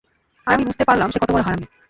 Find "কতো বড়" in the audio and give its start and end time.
1.19-1.43